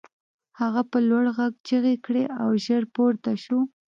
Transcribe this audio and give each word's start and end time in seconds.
هغه 0.59 0.81
په 0.91 0.97
لوړ 1.09 1.25
غږ 1.37 1.53
چیغې 1.67 1.95
کړې 2.05 2.23
او 2.41 2.49
ژر 2.63 2.83
پورته 2.95 3.31
شو 3.43 3.59